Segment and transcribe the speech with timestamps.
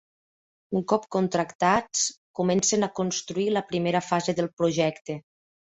[0.79, 2.07] Un cop contractats,
[2.41, 5.23] comencen a construir la primera fase del projecte.